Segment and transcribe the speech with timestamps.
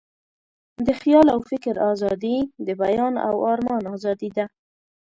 [0.85, 4.45] د خیال او فکر آزادي، د بیان او آرمان آزادي ده.